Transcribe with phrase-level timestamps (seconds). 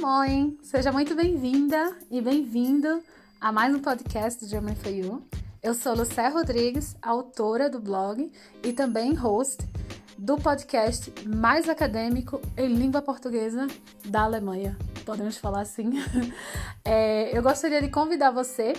[0.00, 0.56] Moin!
[0.62, 3.02] Seja muito bem-vinda e bem-vindo
[3.40, 5.26] a mais um podcast do German for You.
[5.60, 8.30] Eu sou Lucé Rodrigues, autora do blog
[8.62, 9.58] e também host
[10.16, 13.66] do podcast mais acadêmico em língua portuguesa
[14.04, 14.78] da Alemanha.
[15.04, 15.90] Podemos falar assim.
[16.84, 18.72] É, eu gostaria de convidar você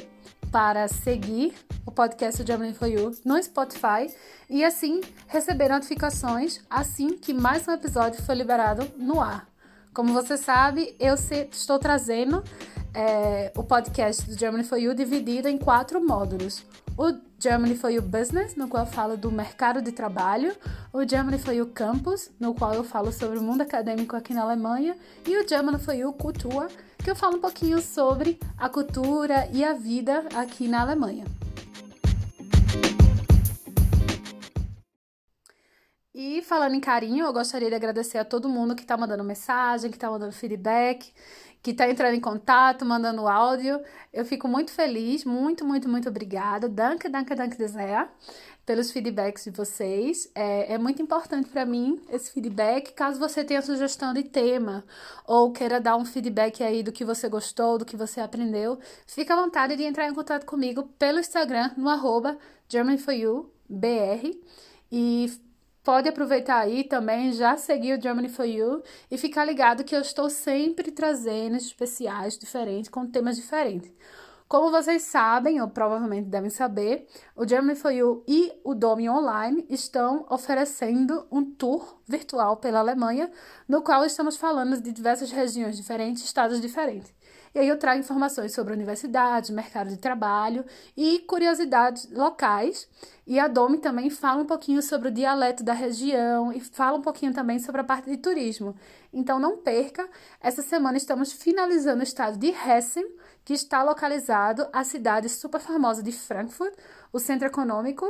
[0.51, 1.53] para seguir
[1.85, 4.11] o podcast do Germany for You no Spotify
[4.49, 9.48] e assim receber notificações assim que mais um episódio for liberado no ar.
[9.99, 12.41] Como você sabe, eu estou trazendo
[12.93, 16.63] é, o podcast do Germany for You dividido em quatro módulos.
[16.97, 20.55] O Germany for You Business, no qual eu falo do mercado de trabalho,
[20.93, 24.43] o Germany for You Campus, no qual eu falo sobre o mundo acadêmico aqui na
[24.43, 24.95] Alemanha,
[25.27, 26.69] e o Germany for You Cultura,
[27.03, 31.25] que eu falo um pouquinho sobre a cultura e a vida aqui na Alemanha.
[36.21, 39.89] E falando em carinho, eu gostaria de agradecer a todo mundo que está mandando mensagem,
[39.89, 41.13] que está mandando feedback,
[41.63, 43.79] que está entrando em contato, mandando áudio.
[44.11, 46.67] Eu fico muito feliz, muito, muito, muito obrigada.
[46.67, 48.09] Danke, danke, danke sehr
[48.65, 50.29] pelos feedbacks de vocês.
[50.35, 52.91] É, é muito importante para mim esse feedback.
[52.91, 54.83] Caso você tenha sugestão de tema
[55.25, 58.77] ou queira dar um feedback aí do que você gostou, do que você aprendeu,
[59.07, 62.37] fica à vontade de entrar em contato comigo pelo Instagram no arroba
[64.91, 65.31] e
[65.89, 70.01] pode aproveitar aí também, já seguir o Germany for You e ficar ligado que eu
[70.01, 73.91] estou sempre trazendo especiais diferentes, com temas diferentes.
[74.47, 79.65] Como vocês sabem, ou provavelmente devem saber, o Germany for You e o Domi Online
[79.67, 83.31] estão oferecendo um tour virtual pela Alemanha,
[83.67, 87.13] no qual estamos falando de diversas regiões diferentes, estados diferentes.
[87.53, 90.63] E aí eu trago informações sobre universidades, mercado de trabalho
[90.95, 92.87] e curiosidades locais.
[93.25, 97.01] E a Domi também fala um pouquinho sobre o dialeto da região e fala um
[97.01, 98.75] pouquinho também sobre a parte de turismo.
[99.11, 100.07] Então não perca,
[100.39, 103.05] essa semana estamos finalizando o estado de Hessen,
[103.43, 106.73] que está localizado a cidade super famosa de Frankfurt,
[107.11, 108.05] o centro econômico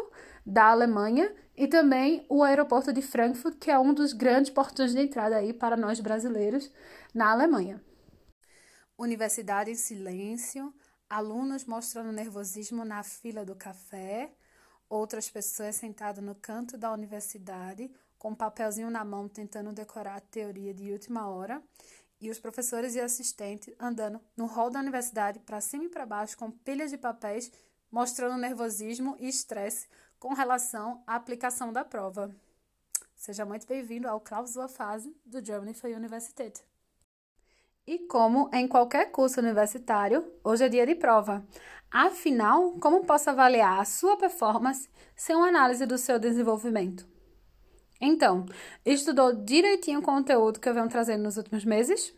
[0.46, 5.02] da Alemanha, e também o aeroporto de Frankfurt, que é um dos grandes portões de
[5.02, 6.72] entrada aí para nós brasileiros
[7.14, 7.84] na Alemanha.
[8.98, 10.74] Universidade em silêncio,
[11.10, 14.32] alunos mostrando nervosismo na fila do café,
[14.88, 20.22] outras pessoas sentadas no canto da universidade, com um papelzinho na mão tentando decorar a
[20.22, 21.62] teoria de última hora,
[22.22, 26.38] e os professores e assistentes andando no hall da universidade para cima e para baixo
[26.38, 27.52] com pilhas de papéis,
[27.92, 32.36] mostrando nervosismo e estresse com relação à aplicação da prova.
[33.16, 36.62] Seja muito bem-vindo ao Klausua Fase do Germany for Universität.
[37.88, 41.44] E como em qualquer curso universitário, hoje é dia de prova.
[41.90, 47.08] Afinal, como posso avaliar a sua performance sem uma análise do seu desenvolvimento?
[48.00, 48.46] Então,
[48.86, 52.14] estudou direitinho o conteúdo que eu venho trazendo nos últimos meses?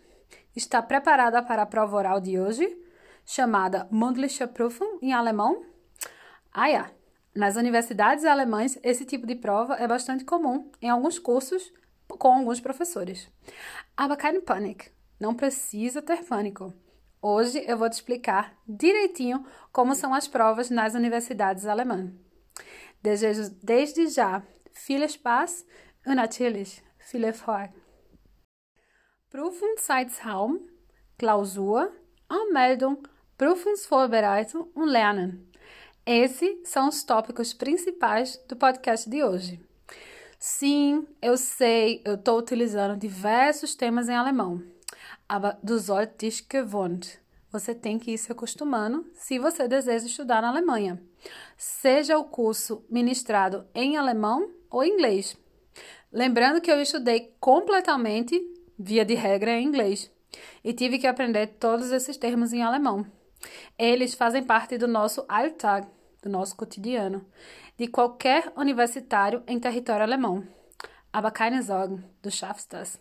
[0.56, 2.68] Está preparada para a prova oral de hoje,
[3.26, 5.66] chamada Mundliche Prüfung em alemão?
[6.54, 7.01] Ah, ja.
[7.34, 11.72] Nas universidades alemãs, esse tipo de prova é bastante comum em alguns cursos
[12.08, 13.30] com alguns professores.
[13.96, 14.92] Aber keine Panik.
[15.20, 16.74] Não precisa ter pânico.
[17.22, 22.12] Hoje eu vou te explicar direitinho como são as provas nas universidades alemãs.
[23.02, 24.44] Desejo desde já
[24.74, 25.66] viel Spaß
[26.06, 27.72] und natürlich viel Erfolg.
[29.30, 30.68] Prüfungszeitraum,
[31.18, 31.92] Klausur,
[32.28, 35.51] Anmeldung, Prüfungsvorbereitung und Lernen.
[36.06, 39.60] Esses são os tópicos principais do podcast de hoje.
[40.40, 44.64] Sim, eu sei, eu estou utilizando diversos temas em alemão
[45.32, 47.08] aber du sollst gewohnt.
[47.54, 51.02] Você tem que ir se acostumando se você deseja estudar na Alemanha.
[51.58, 55.38] Seja o curso ministrado em alemão ou inglês.
[56.12, 58.42] Lembrando que eu estudei completamente,
[58.78, 60.12] via de regra, em inglês.
[60.66, 63.06] E tive que aprender todos esses termos em alemão.
[63.78, 65.88] Eles fazem parte do nosso Alltag,
[66.22, 67.26] do nosso cotidiano,
[67.78, 70.48] de qualquer universitário em território alemão.
[71.12, 73.00] Aber keine Sorgen, du schaffst das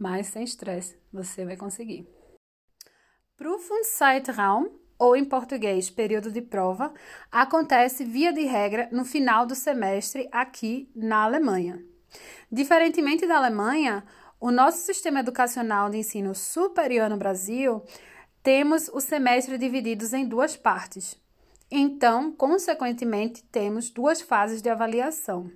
[0.00, 2.08] mas sem estresse, você vai conseguir.
[3.36, 6.92] Prüfungszeitraum, ou em português, período de prova,
[7.30, 11.82] acontece via de regra no final do semestre aqui na Alemanha.
[12.50, 14.04] Diferentemente da Alemanha,
[14.40, 17.82] o nosso sistema educacional de ensino superior no Brasil,
[18.42, 21.16] temos o semestre divididos em duas partes.
[21.70, 25.50] Então, consequentemente, temos duas fases de avaliação.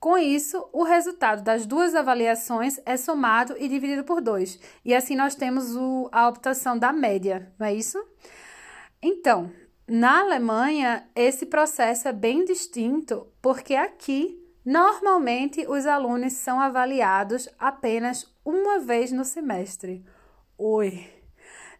[0.00, 4.58] Com isso, o resultado das duas avaliações é somado e dividido por dois.
[4.84, 7.98] E assim nós temos o, a optação da média, não é isso?
[9.02, 9.50] Então,
[9.88, 18.32] na Alemanha, esse processo é bem distinto, porque aqui, normalmente, os alunos são avaliados apenas
[18.44, 20.04] uma vez no semestre.
[20.56, 21.17] Oi!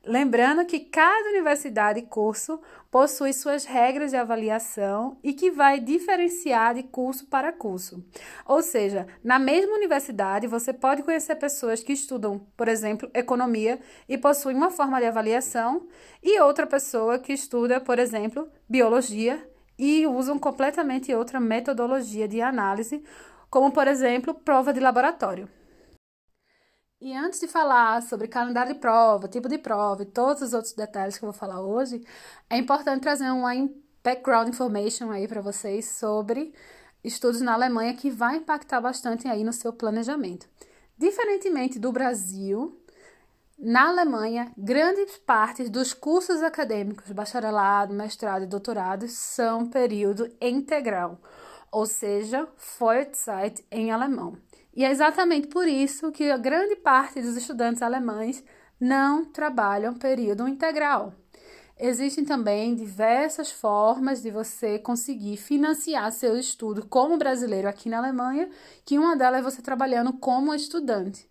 [0.09, 2.59] Lembrando que cada universidade e curso
[2.91, 8.03] possui suas regras de avaliação e que vai diferenciar de curso para curso.
[8.47, 13.79] Ou seja, na mesma universidade você pode conhecer pessoas que estudam, por exemplo, economia
[14.09, 15.87] e possuem uma forma de avaliação,
[16.23, 19.47] e outra pessoa que estuda, por exemplo, biologia
[19.79, 23.05] e usam completamente outra metodologia de análise,
[23.51, 25.58] como por exemplo, prova de laboratório.
[27.01, 30.73] E antes de falar sobre calendário de prova, tipo de prova e todos os outros
[30.73, 32.05] detalhes que eu vou falar hoje,
[32.51, 33.53] é importante trazer uma
[34.03, 36.53] background information aí para vocês sobre
[37.05, 40.49] estudos na Alemanha que vai impactar bastante aí no seu planejamento.
[40.99, 42.77] Diferentemente do Brasil,
[43.57, 51.21] na Alemanha, grandes partes dos cursos acadêmicos, bacharelado, mestrado e doutorado, são período integral,
[51.71, 54.37] ou seja, Vollzeit em alemão.
[54.79, 58.45] E é exatamente por isso que a grande parte dos estudantes alemães
[58.79, 61.13] não trabalham período integral.
[61.77, 68.49] Existem também diversas formas de você conseguir financiar seu estudo como brasileiro aqui na Alemanha,
[68.85, 71.29] que uma delas é você trabalhando como estudante.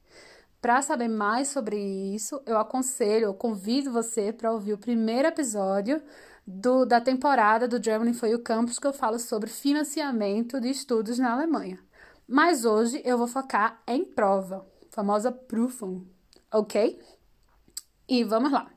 [0.59, 1.77] Para saber mais sobre
[2.13, 6.01] isso, eu aconselho, eu convido você para ouvir o primeiro episódio
[6.45, 11.17] do, da temporada do Germany for You Campus, que eu falo sobre financiamento de estudos
[11.17, 11.86] na Alemanha.
[12.27, 16.05] Mas hoje eu vou focar em prova, famosa Prüfung,
[16.51, 17.01] ok?
[18.07, 18.69] E vamos lá.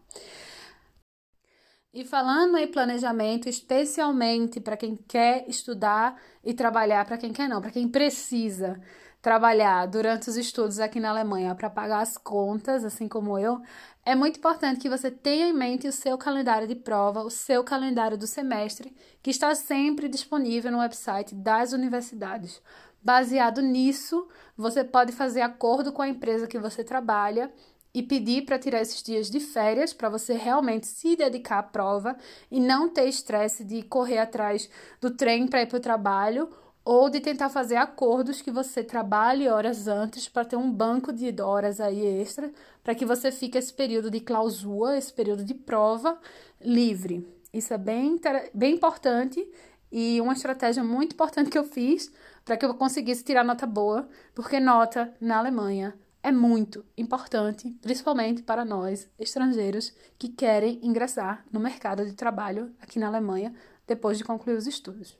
[1.93, 7.61] E falando em planejamento, especialmente para quem quer estudar e trabalhar, para quem quer não,
[7.61, 8.81] para quem precisa
[9.20, 13.61] trabalhar durante os estudos aqui na Alemanha para pagar as contas, assim como eu,
[14.05, 17.62] é muito importante que você tenha em mente o seu calendário de prova, o seu
[17.62, 22.62] calendário do semestre, que está sempre disponível no website das universidades.
[23.02, 27.50] Baseado nisso, você pode fazer acordo com a empresa que você trabalha
[27.93, 32.17] e pedir para tirar esses dias de férias para você realmente se dedicar à prova
[32.50, 34.69] e não ter estresse de correr atrás
[35.00, 36.49] do trem para ir para o trabalho
[36.85, 41.41] ou de tentar fazer acordos que você trabalhe horas antes para ter um banco de
[41.43, 42.52] horas aí extra
[42.82, 46.19] para que você fique esse período de clausura, esse período de prova
[46.61, 47.26] livre.
[47.52, 48.19] Isso é bem,
[48.55, 49.47] bem importante
[49.90, 52.12] e uma estratégia muito importante que eu fiz
[52.44, 58.42] para que eu conseguisse tirar nota boa, porque nota na Alemanha é muito importante, principalmente
[58.42, 63.54] para nós estrangeiros que querem ingressar no mercado de trabalho aqui na Alemanha
[63.87, 65.19] depois de concluir os estudos.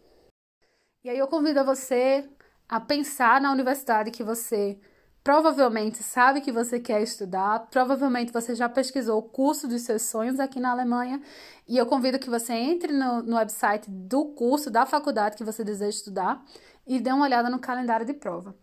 [1.03, 2.29] E aí eu convido você
[2.69, 4.79] a pensar na universidade que você
[5.23, 10.41] provavelmente sabe que você quer estudar, provavelmente você já pesquisou o curso dos seus sonhos
[10.41, 11.21] aqui na Alemanha,
[11.69, 15.63] e eu convido que você entre no, no website do curso, da faculdade que você
[15.63, 16.43] deseja estudar,
[16.87, 18.55] e dê uma olhada no calendário de prova.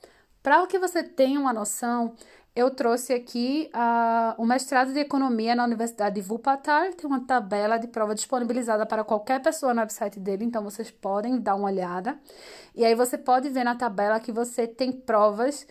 [0.42, 2.16] Para que você tenha uma noção,
[2.56, 7.78] eu trouxe aqui uh, o mestrado de economia na Universidade de Wuppertal, tem uma tabela
[7.78, 12.18] de prova disponibilizada para qualquer pessoa no website dele, então vocês podem dar uma olhada.
[12.74, 15.68] E aí você pode ver na tabela que você tem provas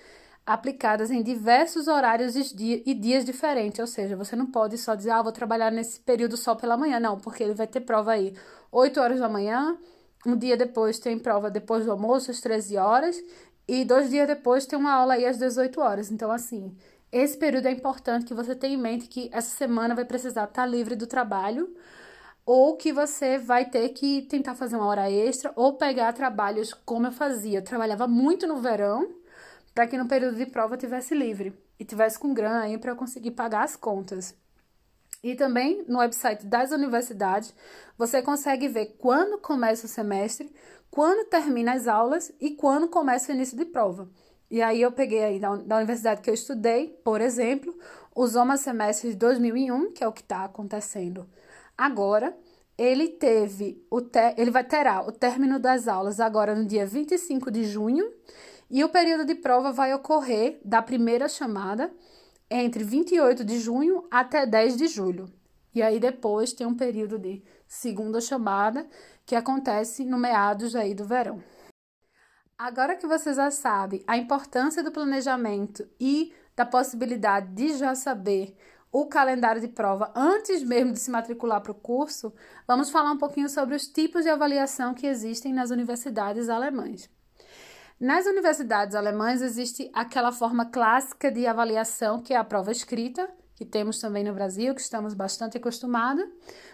[0.46, 5.20] aplicadas em diversos horários e dias diferentes, ou seja, você não pode só dizer, ah,
[5.20, 8.32] vou trabalhar nesse período só pela manhã, não, porque ele vai ter prova aí
[8.70, 9.76] 8 horas da manhã,
[10.24, 13.16] um dia depois tem prova depois do almoço, às 13 horas,
[13.66, 16.12] e dois dias depois tem uma aula aí às 18 horas.
[16.12, 16.76] Então, assim,
[17.10, 20.64] esse período é importante que você tenha em mente que essa semana vai precisar estar
[20.64, 21.74] livre do trabalho,
[22.44, 27.08] ou que você vai ter que tentar fazer uma hora extra, ou pegar trabalhos como
[27.08, 27.58] eu fazia.
[27.58, 29.08] Eu trabalhava muito no verão,
[29.76, 32.96] para que no período de prova tivesse livre e tivesse com grana aí para eu
[32.96, 34.34] conseguir pagar as contas.
[35.22, 37.54] E também no website das universidades
[37.98, 40.50] você consegue ver quando começa o semestre,
[40.90, 44.08] quando termina as aulas e quando começa o início de prova.
[44.50, 47.78] E aí eu peguei aí da, da universidade que eu estudei, por exemplo,
[48.14, 51.28] o Zoma Semestre de 2001, que é o que está acontecendo
[51.76, 52.34] agora.
[52.78, 57.50] Ele teve o te, ele vai terá o término das aulas agora no dia 25
[57.50, 58.12] de junho
[58.70, 61.90] e o período de prova vai ocorrer da primeira chamada
[62.50, 65.26] entre 28 de junho até 10 de julho.
[65.74, 68.86] E aí depois tem um período de segunda chamada
[69.24, 71.42] que acontece no meados aí do verão.
[72.58, 78.56] Agora que você já sabe a importância do planejamento e da possibilidade de já saber
[78.98, 82.32] o calendário de prova antes mesmo de se matricular para o curso,
[82.66, 87.10] vamos falar um pouquinho sobre os tipos de avaliação que existem nas universidades alemãs.
[88.00, 93.66] Nas universidades alemãs existe aquela forma clássica de avaliação, que é a prova escrita, que
[93.66, 96.24] temos também no Brasil, que estamos bastante acostumados,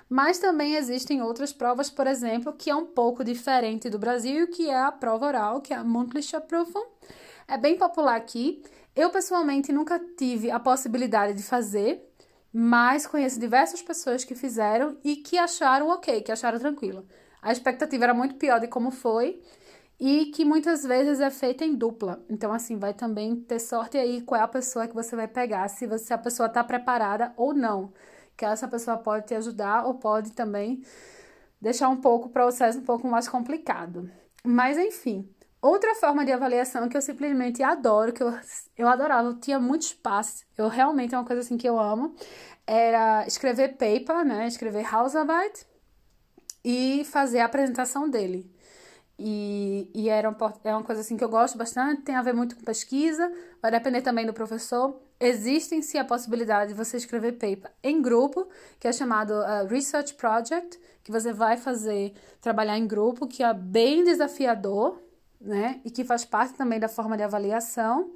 [0.09, 4.71] mas também existem outras provas, por exemplo, que é um pouco diferente do Brasil, que
[4.71, 6.87] é a prova oral, que é a Mundliche Prüfung.
[7.49, 8.63] É bem popular aqui.
[8.95, 12.12] Eu pessoalmente nunca tive a possibilidade de fazer,
[12.53, 17.07] mas conheço diversas pessoas que fizeram e que acharam ok, que acharam tranquilo.
[17.41, 19.43] A expectativa era muito pior de como foi
[19.99, 22.25] e que muitas vezes é feita em dupla.
[22.29, 25.69] Então, assim, vai também ter sorte aí qual é a pessoa que você vai pegar,
[25.69, 27.93] se você a pessoa está preparada ou não.
[28.37, 30.83] Que essa pessoa pode te ajudar ou pode também
[31.61, 34.11] deixar um pouco o processo um pouco mais complicado.
[34.45, 35.29] Mas enfim,
[35.63, 38.35] outra forma de avaliação que eu simplesmente adoro, que eu,
[38.77, 42.15] eu adorava, eu tinha muito espaço, eu realmente é uma coisa assim que eu amo,
[42.67, 45.65] era escrever paper, né, escrever Hausarbeit
[46.65, 48.51] e fazer a apresentação dele.
[49.19, 52.33] E, e era um, é uma coisa assim que eu gosto bastante, tem a ver
[52.33, 55.01] muito com pesquisa, vai depender também do professor.
[55.21, 58.49] Existe sim a possibilidade de você escrever paper em grupo,
[58.81, 63.55] que é chamado uh, Research Project, que você vai fazer trabalhar em grupo, que é
[63.55, 65.01] bem desafiador,
[65.43, 65.81] né?
[65.85, 68.13] E que faz parte também da forma de avaliação.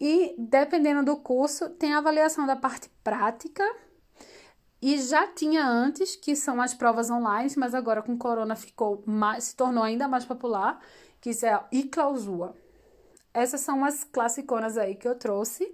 [0.00, 3.64] E dependendo do curso, tem a avaliação da parte prática,
[4.82, 9.44] e já tinha antes, que são as provas online, mas agora com corona ficou mais,
[9.44, 10.80] se tornou ainda mais popular,
[11.20, 12.52] que é a e-clausura.
[13.32, 15.72] Essas são as classiconas aí que eu trouxe.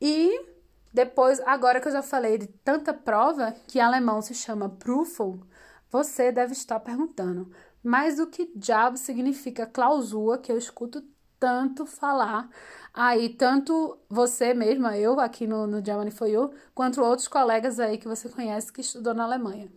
[0.00, 0.44] E
[0.92, 5.40] depois, agora que eu já falei de tanta prova, que em alemão se chama Prüfung,
[5.88, 7.48] você deve estar perguntando,
[7.82, 11.02] mas o que diabo significa clausura que eu escuto
[11.38, 12.48] tanto falar
[12.94, 17.98] aí, tanto você mesma, eu aqui no, no Germany for You, quanto outros colegas aí
[17.98, 19.68] que você conhece que estudou na Alemanha.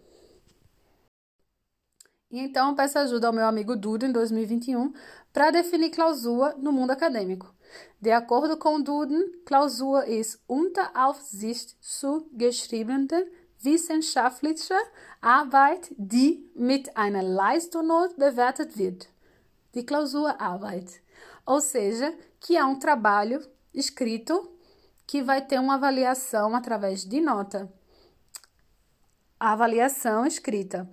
[2.30, 4.94] E então peço ajuda ao meu amigo Duden em 2021
[5.32, 7.56] para definir clausura no mundo acadêmico.
[8.00, 13.08] De acordo com Duden, Klausur ist unter Aufsicht zu geschriebene
[13.66, 14.76] wissenschaftliche
[15.20, 19.10] Arbeit, die mit einer Leistungsnot bewertet wird.
[19.74, 21.02] Die Klausurarbeit
[21.46, 24.52] ou seja, que é um trabalho escrito
[25.06, 27.72] que vai ter uma avaliação através de nota.
[29.40, 30.90] A avaliação escrita.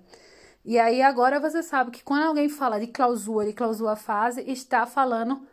[0.63, 4.85] E aí agora você sabe que quando alguém fala de clausura e clausura fase, está
[4.85, 5.45] falando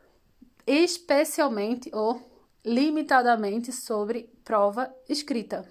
[0.66, 2.20] especialmente ou
[2.64, 5.66] limitadamente sobre prova escrita.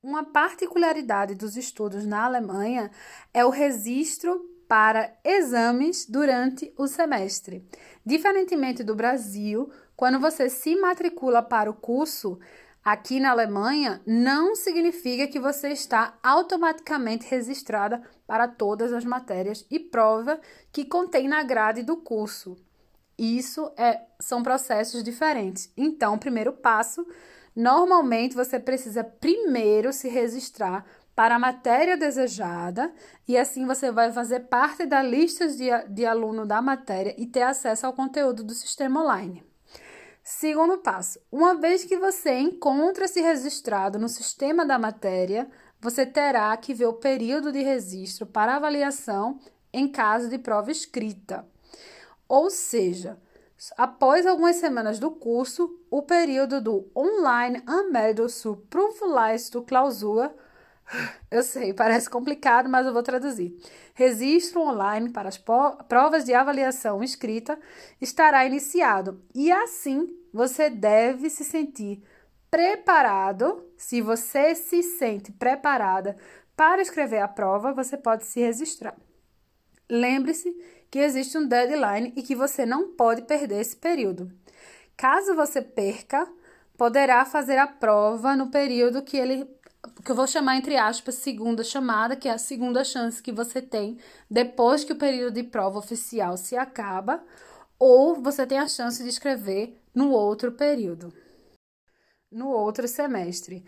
[0.00, 2.88] Uma particularidade dos estudos na Alemanha
[3.34, 7.68] é o registro para exames durante o semestre.
[8.06, 12.38] Diferentemente do Brasil, quando você se matricula para o curso
[12.84, 19.80] aqui na Alemanha, não significa que você está automaticamente registrada para todas as matérias e
[19.80, 20.40] prova
[20.70, 22.56] que contém na grade do curso.
[23.18, 25.72] Isso é, são processos diferentes.
[25.76, 27.04] Então, o primeiro passo,
[27.58, 32.94] normalmente você precisa primeiro se registrar para a matéria desejada
[33.26, 37.42] e assim você vai fazer parte da lista de, de aluno da matéria e ter
[37.42, 39.44] acesso ao conteúdo do sistema online.
[40.22, 45.50] Segundo passo: uma vez que você encontra-se registrado no sistema da matéria,
[45.80, 49.40] você terá que ver o período de registro para avaliação
[49.72, 51.44] em caso de prova escrita.
[52.28, 53.18] Ou seja,
[53.76, 58.64] após algumas semanas do curso, o período do Online Anmeldung zur
[59.66, 60.30] Klausur
[61.30, 63.56] eu sei, parece complicado, mas eu vou traduzir.
[63.94, 67.58] Registro online para as provas de avaliação escrita
[68.00, 72.02] estará iniciado e assim você deve se sentir
[72.50, 73.64] preparado.
[73.76, 76.16] Se você se sente preparada
[76.56, 78.96] para escrever a prova, você pode se registrar.
[79.90, 80.54] Lembre-se
[80.90, 84.30] que existe um deadline e que você não pode perder esse período.
[84.96, 86.26] Caso você perca,
[86.76, 89.48] poderá fazer a prova no período que ele
[90.04, 93.62] que eu vou chamar entre aspas segunda chamada, que é a segunda chance que você
[93.62, 93.98] tem
[94.30, 97.22] depois que o período de prova oficial se acaba,
[97.78, 101.12] ou você tem a chance de escrever no outro período,
[102.30, 103.64] no outro semestre.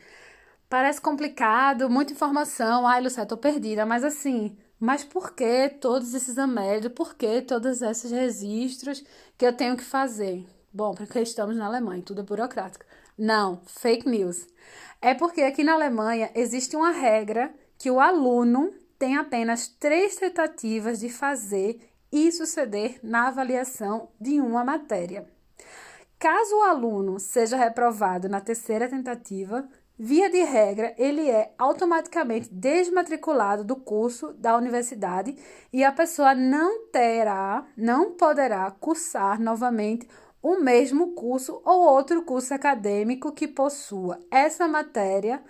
[0.69, 2.87] Parece complicado, muita informação.
[2.87, 6.95] Ai, Lucé, tô perdida, mas assim, mas por que todos esses amédios?
[6.95, 9.05] Por que todos esses registros
[9.37, 10.47] que eu tenho que fazer?
[10.73, 12.87] Bom, porque estamos na Alemanha, tudo é burocrático.
[13.19, 14.47] Não, fake news.
[15.03, 20.99] É porque aqui na Alemanha existe uma regra que o aluno tem apenas três tentativas
[20.99, 21.79] de fazer
[22.11, 25.27] e suceder na avaliação de uma matéria.
[26.19, 29.69] Caso o aluno seja reprovado na terceira tentativa,
[30.03, 35.37] via de regra, ele é automaticamente desmatriculado do curso da universidade
[35.71, 40.09] e a pessoa não terá, não poderá cursar novamente
[40.43, 45.43] o mesmo curso ou outro curso acadêmico que possua essa matéria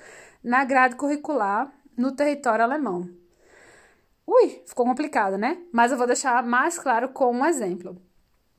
[0.43, 3.09] na grade curricular no território alemão.
[4.27, 5.63] Ui, ficou complicado, né?
[5.73, 8.03] Mas eu vou deixar mais claro com um exemplo.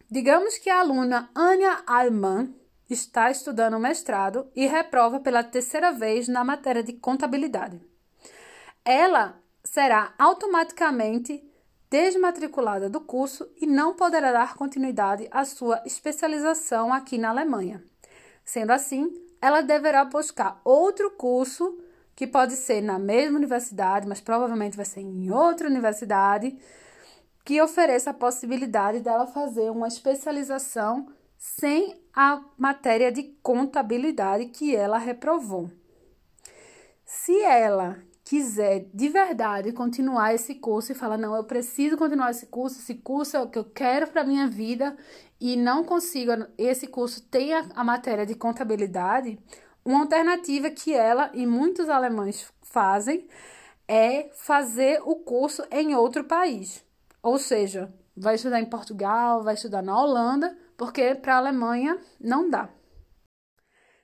[0.09, 2.60] Digamos que a aluna Anya Alman
[2.93, 7.81] está estudando mestrado e reprova pela terceira vez na matéria de contabilidade.
[8.83, 11.43] Ela será automaticamente
[11.89, 17.83] desmatriculada do curso e não poderá dar continuidade à sua especialização aqui na Alemanha.
[18.43, 21.77] Sendo assim, ela deverá buscar outro curso
[22.15, 26.57] que pode ser na mesma universidade, mas provavelmente vai ser em outra universidade,
[27.43, 31.07] que ofereça a possibilidade dela fazer uma especialização
[31.37, 35.71] sem a matéria de contabilidade que ela reprovou.
[37.05, 42.45] Se ela quiser de verdade continuar esse curso e falar não, eu preciso continuar esse
[42.45, 44.95] curso, esse curso é o que eu quero para minha vida
[45.39, 49.37] e não consigo, esse curso tem a, a matéria de contabilidade,
[49.83, 53.27] uma alternativa que ela e muitos alemães fazem
[53.87, 56.85] é fazer o curso em outro país.
[57.21, 62.49] Ou seja, vai estudar em Portugal, vai estudar na Holanda, porque para a Alemanha não
[62.49, 62.67] dá.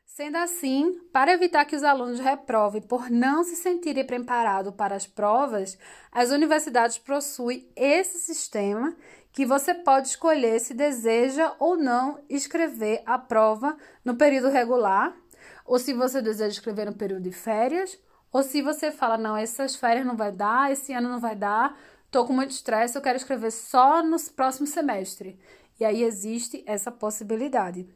[0.05, 5.07] Sendo assim, para evitar que os alunos reprovem por não se sentirem preparados para as
[5.07, 5.75] provas,
[6.12, 8.96] as universidades possuem esse sistema
[9.31, 15.17] que você pode escolher se deseja ou não escrever a prova no período regular
[15.65, 17.98] ou se você deseja escrever no período de férias,
[18.31, 21.75] ou se você fala, não, essas férias não vai dar, esse ano não vai dar,
[22.12, 25.39] tô com muito estresse, eu quero escrever só no próximo semestre.
[25.79, 27.88] E aí existe essa possibilidade.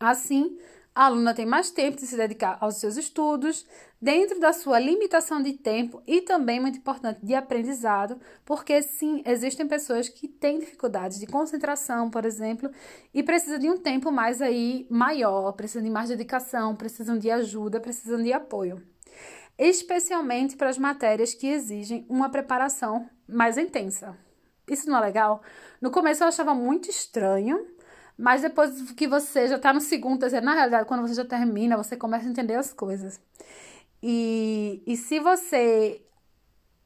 [0.00, 0.58] Assim,
[0.98, 3.64] a aluna tem mais tempo de se dedicar aos seus estudos,
[4.00, 9.68] dentro da sua limitação de tempo e também, muito importante, de aprendizado, porque sim, existem
[9.68, 12.68] pessoas que têm dificuldades de concentração, por exemplo,
[13.14, 17.80] e precisam de um tempo mais aí maior, precisam de mais dedicação, precisam de ajuda,
[17.80, 18.82] precisam de apoio.
[19.56, 24.16] Especialmente para as matérias que exigem uma preparação mais intensa.
[24.74, 25.42] Isso não é legal?
[25.80, 27.66] No começo eu achava muito estranho,
[28.16, 31.76] mas depois que você já está no segundo, terceiro, na realidade, quando você já termina,
[31.76, 33.20] você começa a entender as coisas.
[34.02, 36.04] E, e se você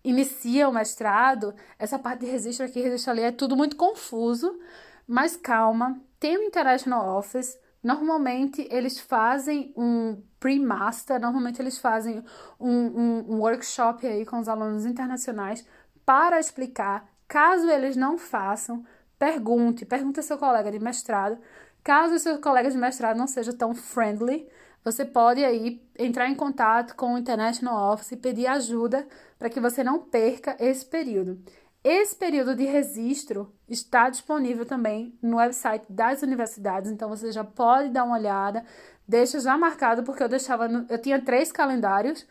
[0.05, 4.59] inicia o mestrado, essa parte de registro aqui, registro ali, é tudo muito confuso,
[5.07, 12.23] mas calma, tem o International Office, normalmente eles fazem um pre-master, normalmente eles fazem
[12.59, 15.65] um, um, um workshop aí com os alunos internacionais
[16.05, 18.85] para explicar, caso eles não façam,
[19.23, 21.39] Pergunte, pergunte ao seu colega de mestrado.
[21.85, 24.49] Caso o seu colega de mestrado não seja tão friendly,
[24.85, 29.07] você pode aí entrar em contato com o International Office e pedir ajuda
[29.39, 31.41] para que você não perca esse período.
[31.85, 37.91] Esse período de registro está disponível também no website das universidades, então você já pode
[37.91, 38.65] dar uma olhada.
[39.07, 42.27] Deixa já marcado porque eu deixava, no, eu tinha três calendários,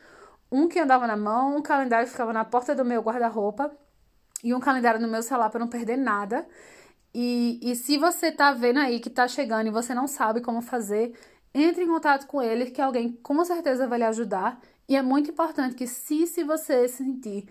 [0.51, 3.71] um que andava na mão, um calendário que ficava na porta do meu guarda-roupa
[4.43, 6.47] e um calendário no meu celular para não perder nada.
[7.13, 10.61] E, e se você tá vendo aí que tá chegando e você não sabe como
[10.61, 11.13] fazer,
[11.53, 14.59] entre em contato com ele, que alguém com certeza vai lhe ajudar.
[14.87, 17.47] E é muito importante que, se, se você se sentir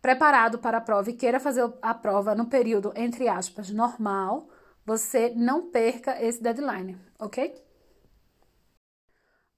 [0.00, 4.48] preparado para a prova e queira fazer a prova no período, entre aspas, normal,
[4.84, 7.54] você não perca esse deadline, ok?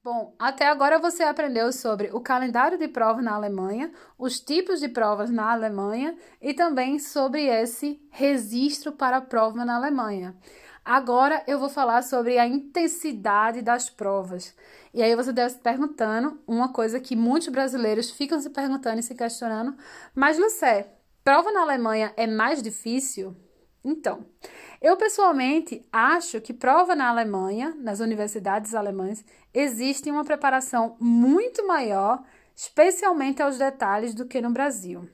[0.07, 4.89] Bom, até agora você aprendeu sobre o calendário de prova na Alemanha, os tipos de
[4.89, 10.37] provas na Alemanha e também sobre esse registro para a prova na Alemanha.
[10.85, 14.55] Agora eu vou falar sobre a intensidade das provas.
[14.95, 19.03] E aí você deve se perguntando uma coisa que muitos brasileiros ficam se perguntando e
[19.03, 19.77] se questionando,
[20.15, 20.89] mas Lucé,
[21.25, 23.37] prova na Alemanha é mais difícil?
[23.89, 24.27] Então,
[24.83, 32.21] eu pessoalmente acho que prova na Alemanha, nas universidades alemãs, existe uma preparação muito maior,
[32.53, 35.09] especialmente aos detalhes, do que no Brasil.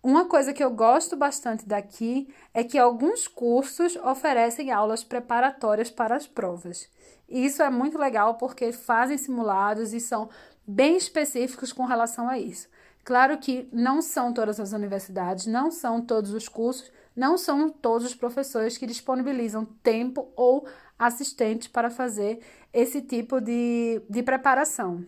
[0.00, 6.14] Uma coisa que eu gosto bastante daqui é que alguns cursos oferecem aulas preparatórias para
[6.14, 6.88] as provas.
[7.28, 10.30] E isso é muito legal porque fazem simulados e são
[10.64, 12.68] bem específicos com relação a isso.
[13.02, 18.06] Claro que não são todas as universidades, não são todos os cursos, não são todos
[18.06, 20.66] os professores que disponibilizam tempo ou
[20.98, 22.40] assistentes para fazer
[22.72, 25.06] esse tipo de, de preparação.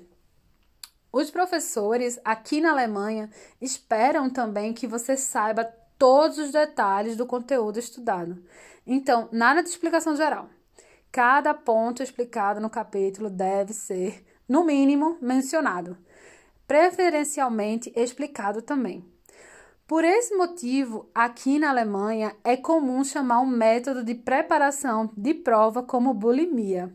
[1.12, 5.64] Os professores aqui na Alemanha esperam também que você saiba
[5.99, 8.42] todos os detalhes do conteúdo estudado.
[8.87, 10.49] Então, nada de explicação geral.
[11.11, 15.97] Cada ponto explicado no capítulo deve ser, no mínimo, mencionado,
[16.66, 19.16] preferencialmente explicado também.
[19.87, 25.81] Por esse motivo, aqui na Alemanha é comum chamar um método de preparação de prova
[25.81, 26.92] como bulimia,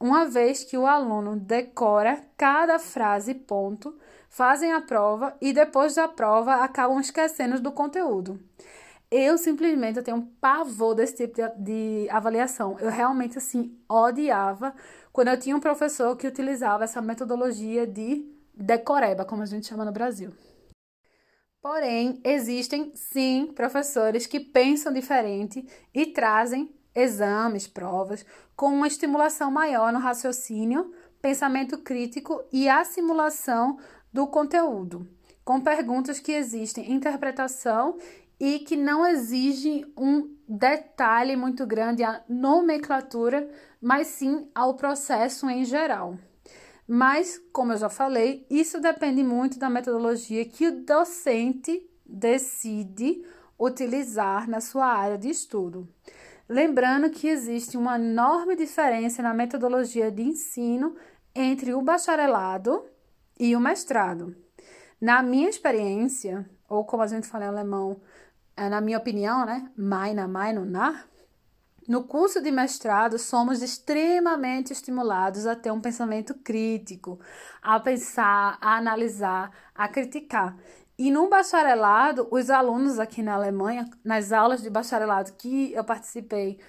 [0.00, 3.94] uma vez que o aluno decora cada frase e ponto,
[4.30, 8.40] fazem a prova e depois da prova acabam esquecendo do conteúdo.
[9.10, 12.78] eu simplesmente eu tenho pavor desse tipo de, de avaliação.
[12.80, 14.74] Eu realmente, assim, odiava
[15.12, 19.84] quando eu tinha um professor que utilizava essa metodologia de decoreba, como a gente chama
[19.84, 20.32] no Brasil.
[21.62, 29.92] Porém, existem sim professores que pensam diferente e trazem exames, provas, com uma estimulação maior
[29.92, 33.78] no raciocínio, pensamento crítico e a simulação
[34.12, 35.08] do conteúdo,
[35.44, 37.96] com perguntas que existem interpretação
[38.40, 43.48] e que não exigem um detalhe muito grande à nomenclatura,
[43.80, 46.18] mas sim ao processo em geral.
[46.86, 53.24] Mas, como eu já falei, isso depende muito da metodologia que o docente decide
[53.58, 55.88] utilizar na sua área de estudo.
[56.48, 60.94] Lembrando que existe uma enorme diferença na metodologia de ensino
[61.34, 62.84] entre o bacharelado
[63.38, 64.36] e o mestrado.
[65.00, 68.00] Na minha experiência, ou como a gente fala em alemão,
[68.56, 71.08] é, na minha opinião, né, meine Meinung nach,
[71.88, 77.18] no curso de mestrado, somos extremamente estimulados a ter um pensamento crítico,
[77.60, 80.56] a pensar, a analisar, a criticar.
[80.98, 86.60] E no bacharelado, os alunos aqui na Alemanha, nas aulas de bacharelado que eu participei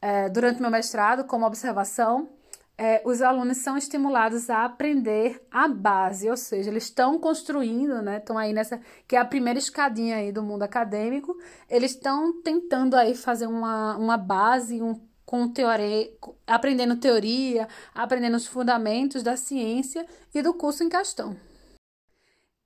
[0.00, 2.28] é, durante meu mestrado, como observação,
[2.76, 8.18] é, os alunos são estimulados a aprender a base, ou seja, eles estão construindo, né?
[8.18, 11.36] Estão aí nessa, que é a primeira escadinha aí do mundo acadêmico,
[11.68, 16.12] eles estão tentando aí fazer uma, uma base, um, com teoria,
[16.46, 21.36] aprendendo teoria, aprendendo os fundamentos da ciência e do curso em questão.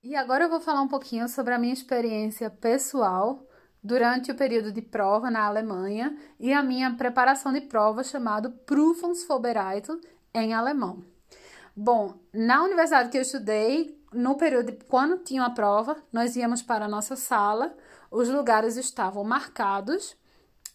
[0.02, 3.47] E agora eu vou falar um pouquinho sobre a minha experiência pessoal
[3.88, 9.98] durante o período de prova na Alemanha e a minha preparação de prova chamado Prüfungsvorbereitung
[10.34, 11.02] em alemão.
[11.74, 16.60] Bom, na universidade que eu estudei, no período de, quando tinha a prova, nós íamos
[16.60, 17.74] para a nossa sala,
[18.10, 20.14] os lugares estavam marcados,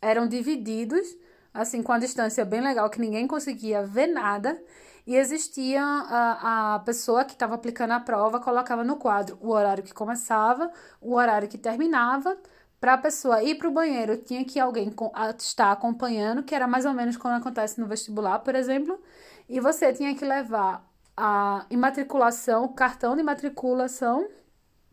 [0.02, 1.06] eram divididos,
[1.54, 4.60] assim com a distância bem legal que ninguém conseguia ver nada,
[5.06, 9.84] e existia a, a pessoa que estava aplicando a prova colocava no quadro o horário
[9.84, 12.36] que começava, o horário que terminava
[12.84, 14.93] para a pessoa ir para o banheiro, tinha que alguém
[15.39, 19.02] estar acompanhando, que era mais ou menos quando acontece no vestibular, por exemplo,
[19.48, 24.28] e você tinha que levar a imatriculação, o cartão de matriculação,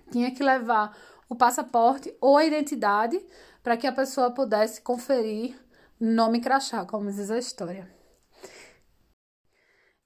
[0.09, 0.97] tinha que levar
[1.29, 3.21] o passaporte ou a identidade
[3.61, 5.59] para que a pessoa pudesse conferir
[5.99, 7.93] nome crachá, como diz a história.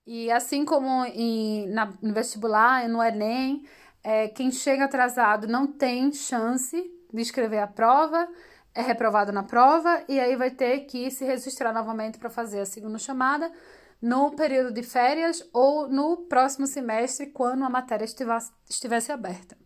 [0.07, 3.63] E assim como em, na, no vestibular, no Enem,
[4.03, 8.29] é, quem chega atrasado não tem chance de escrever a prova,
[8.75, 12.67] é reprovado na prova e aí vai ter que se registrar novamente para fazer a
[12.67, 13.51] segunda chamada
[14.03, 19.57] no período de férias ou no próximo semestre, quando a matéria estivesse, estivesse aberta.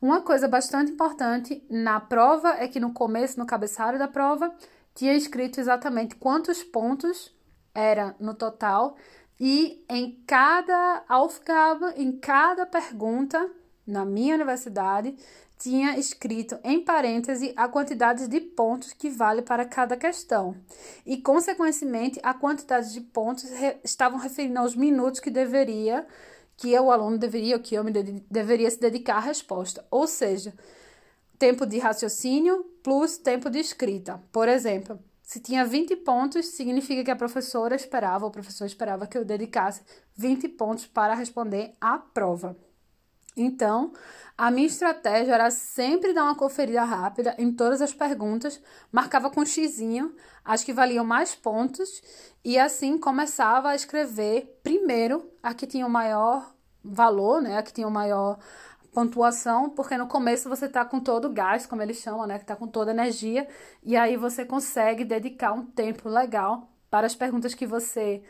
[0.00, 4.54] Uma coisa bastante importante na prova é que no começo, no cabeçalho da prova,
[4.94, 7.34] tinha escrito exatamente quantos pontos
[7.74, 8.96] era no total
[9.40, 13.50] e em cada Aufgabe, em cada pergunta,
[13.86, 15.16] na minha universidade,
[15.62, 20.56] tinha escrito em parêntese a quantidade de pontos que vale para cada questão.
[21.06, 26.04] E, consequentemente, a quantidade de pontos re estavam referindo aos minutos que deveria,
[26.56, 29.86] que o aluno deveria, ou que eu me de deveria se dedicar à resposta.
[29.88, 30.52] Ou seja,
[31.38, 34.20] tempo de raciocínio plus tempo de escrita.
[34.32, 39.06] Por exemplo, se tinha 20 pontos, significa que a professora esperava, ou o professor esperava
[39.06, 39.82] que eu dedicasse
[40.16, 42.56] 20 pontos para responder à prova.
[43.36, 43.92] Então,
[44.36, 49.40] a minha estratégia era sempre dar uma conferida rápida em todas as perguntas, marcava com
[49.40, 50.14] um xizinho
[50.44, 52.02] as que valiam mais pontos
[52.44, 57.72] e assim começava a escrever primeiro a que tinha o maior valor, né, a que
[57.72, 58.38] tinha o maior
[58.92, 62.44] pontuação, porque no começo você está com todo o gás, como eles chamam, né, que
[62.44, 63.48] está com toda a energia,
[63.82, 68.22] e aí você consegue dedicar um tempo legal para as perguntas que você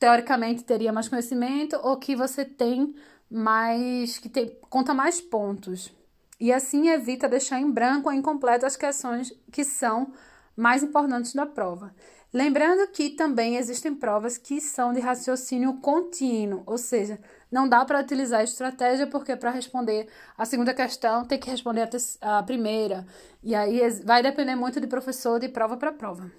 [0.00, 2.92] teoricamente teria mais conhecimento ou que você tem
[3.32, 5.92] mais que tem, conta mais pontos.
[6.38, 10.12] E assim evita deixar em branco ou incompleto as questões que são
[10.56, 11.94] mais importantes da prova.
[12.32, 18.00] Lembrando que também existem provas que são de raciocínio contínuo, ou seja, não dá para
[18.00, 21.88] utilizar a estratégia porque para responder a segunda questão tem que responder
[22.22, 23.06] a, a primeira.
[23.42, 26.32] E aí vai depender muito de professor de prova para prova.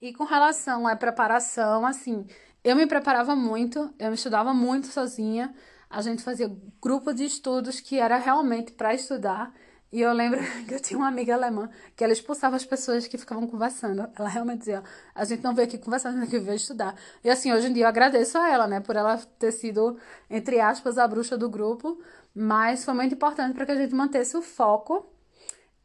[0.00, 2.26] E com relação à preparação, assim,
[2.64, 5.54] eu me preparava muito, eu estudava muito sozinha.
[5.88, 6.50] A gente fazia
[6.82, 9.54] grupo de estudos que era realmente para estudar.
[9.90, 13.16] E eu lembro que eu tinha uma amiga alemã que ela expulsava as pessoas que
[13.16, 14.08] ficavam conversando.
[14.18, 14.82] Ela realmente dizia:
[15.14, 16.94] a gente não veio aqui conversar, a gente veio estudar.
[17.24, 19.96] E assim, hoje em dia eu agradeço a ela, né, por ela ter sido,
[20.28, 22.00] entre aspas, a bruxa do grupo.
[22.34, 25.06] Mas foi muito importante para que a gente mantesse o foco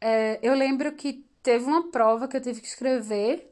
[0.06, 3.50] é, eu lembro que teve uma prova que eu tive que escrever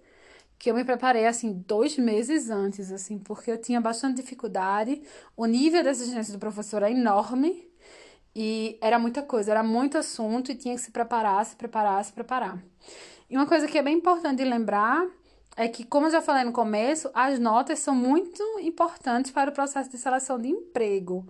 [0.62, 5.02] que eu me preparei assim dois meses antes, assim, porque eu tinha bastante dificuldade.
[5.36, 7.68] O nível da exigência do professor é enorme
[8.32, 12.12] e era muita coisa, era muito assunto e tinha que se preparar, se preparar, se
[12.12, 12.62] preparar.
[13.28, 15.04] E uma coisa que é bem importante lembrar
[15.56, 19.52] é que, como eu já falei no começo, as notas são muito importantes para o
[19.52, 21.26] processo de seleção de emprego,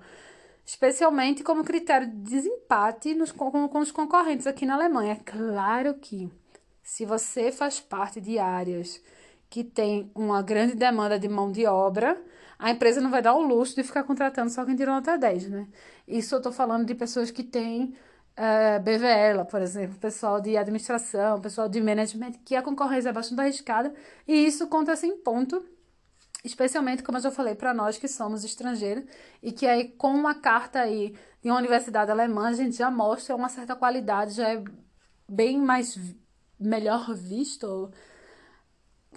[0.62, 5.12] especialmente como critério de desempate nos, com, com os concorrentes aqui na Alemanha.
[5.12, 6.30] É claro que
[6.82, 9.00] se você faz parte de áreas
[9.52, 12.18] que tem uma grande demanda de mão de obra,
[12.58, 15.50] a empresa não vai dar o luxo de ficar contratando só quem tirou nota 10,
[15.50, 15.68] né?
[16.08, 17.94] Isso eu estou falando de pessoas que têm uh,
[18.34, 23.42] eh, BVL, por exemplo, pessoal de administração, pessoal de management, que a concorrência é bastante
[23.42, 23.92] arriscada,
[24.26, 25.62] e isso conta-se em ponto,
[26.42, 29.04] especialmente, como eu já falei, para nós que somos estrangeiros,
[29.42, 33.36] e que aí com uma carta aí de uma universidade alemã, a gente já mostra
[33.36, 34.64] uma certa qualidade, já é
[35.28, 35.98] bem mais
[36.58, 37.90] melhor visto,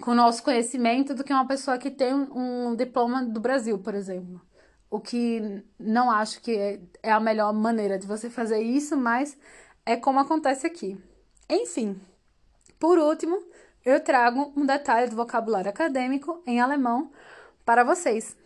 [0.00, 3.94] com o nosso conhecimento do que uma pessoa que tem um diploma do Brasil, por
[3.94, 4.40] exemplo.
[4.90, 9.36] O que não acho que é, a melhor maneira de você fazer isso, mas
[9.84, 10.96] é como acontece aqui.
[11.48, 12.00] Enfim,
[12.78, 13.42] por último,
[13.84, 17.10] eu trago um detalhe do vocabulário acadêmico em alemão
[17.64, 18.36] para vocês.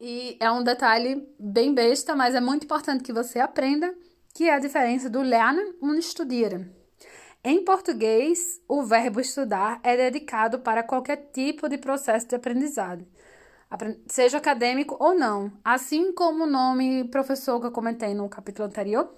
[0.00, 3.94] E é um detalhe bem besta, mas é muito importante que você aprenda,
[4.34, 6.79] que é a diferença do lernen und studieren.
[7.42, 13.08] Em português, o verbo estudar é dedicado para qualquer tipo de processo de aprendizagem,
[14.06, 19.10] seja acadêmico ou não, assim como o nome professor que eu comentei no capítulo anterior.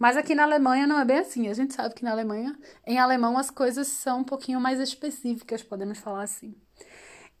[0.00, 1.48] Mas aqui na Alemanha não é bem assim.
[1.48, 5.62] A gente sabe que na Alemanha, em alemão, as coisas são um pouquinho mais específicas,
[5.62, 6.56] podemos falar assim.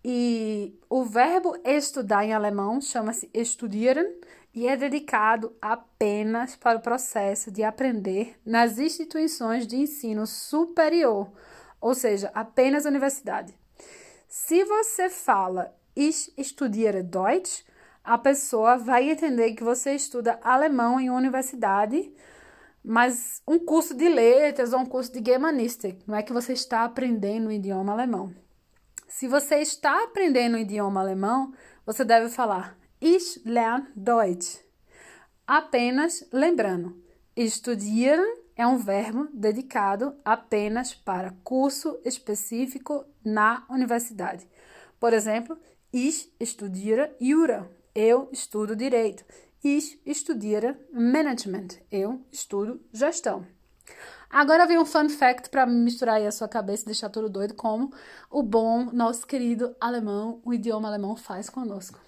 [0.04, 4.06] E o verbo estudar em alemão chama-se studieren
[4.54, 11.32] e é dedicado apenas para o processo de aprender nas instituições de ensino superior,
[11.80, 13.52] ou seja, apenas universidade.
[14.28, 17.64] Se você fala Ich studiere Deutsch,
[18.02, 22.12] a pessoa vai entender que você estuda alemão em universidade,
[22.82, 26.84] mas um curso de letras ou um curso de Germanistik, não é que você está
[26.84, 28.32] aprendendo o idioma alemão.
[29.08, 31.52] Se você está aprendendo o idioma alemão,
[31.86, 34.60] você deve falar Ich lerne Deutsch.
[35.46, 36.96] Apenas lembrando,
[37.38, 38.24] studieren
[38.56, 44.48] é um verbo dedicado apenas para curso específico na universidade.
[44.98, 45.58] Por exemplo,
[45.92, 47.70] ich studiere Jura.
[47.94, 49.22] Eu estudo direito.
[49.62, 51.82] Ich studiere Management.
[51.92, 53.46] Eu estudo gestão.
[54.30, 57.52] Agora vem um fun fact para misturar aí a sua cabeça e deixar tudo doido,
[57.52, 57.92] como
[58.30, 62.00] o bom, nosso querido alemão, o idioma alemão faz conosco.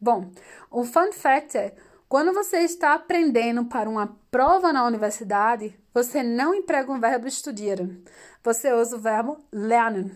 [0.00, 0.30] Bom,
[0.70, 1.74] o fun fact é:
[2.08, 8.04] quando você está aprendendo para uma prova na universidade, você não emprega o verbo studieren.
[8.44, 10.14] Você usa o verbo lernen.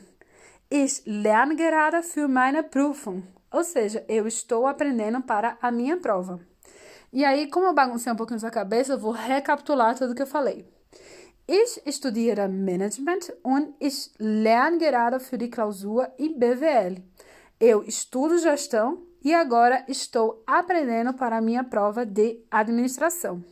[0.70, 3.22] Ich lerne gerade für meine Prüfung.
[3.50, 6.38] Ou seja, eu estou aprendendo para a minha prova.
[7.12, 10.26] E aí, como eu baguncei um pouquinho sua cabeça, eu vou recapitular tudo que eu
[10.26, 10.64] falei.
[11.48, 17.02] Ich studiere Management und ich lerne gerade für die Klausur im BWL.
[17.58, 23.44] Eu estudo gestão e agora estou aprendendo para a minha prova de administração.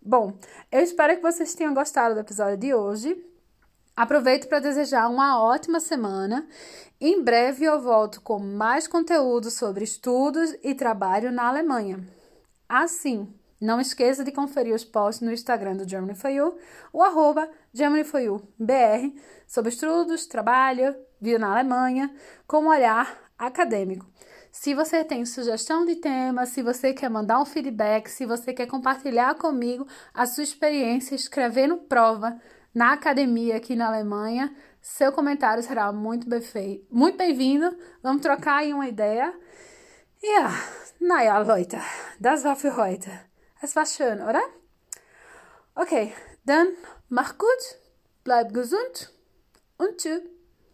[0.00, 0.36] Bom,
[0.70, 3.24] eu espero que vocês tenham gostado do episódio de hoje.
[3.96, 6.46] Aproveito para desejar uma ótima semana.
[7.00, 12.00] Em breve eu volto com mais conteúdo sobre estudos e trabalho na Alemanha.
[12.68, 16.58] Assim, não esqueça de conferir os posts no Instagram do Germany for You,
[16.92, 22.12] o arroba Germany for You BR, sobre estudos, trabalho, vida na Alemanha,
[22.44, 24.04] com um olhar acadêmico.
[24.52, 28.66] Se você tem sugestão de tema, se você quer mandar um feedback, se você quer
[28.66, 32.38] compartilhar comigo a sua experiência escrevendo prova
[32.74, 37.74] na academia aqui na Alemanha, seu comentário será muito bem muito bem-vindo.
[38.02, 39.34] Vamos trocar aí uma ideia.
[40.22, 40.50] Ja,
[41.00, 41.78] naja, Leute,
[42.20, 43.10] das war für heute.
[43.62, 44.42] Es war schön, oder?
[45.74, 46.12] Okay,
[46.44, 46.76] dann
[47.08, 47.78] mach gut,
[48.22, 49.10] bleib gesund
[49.78, 50.31] und tschüss.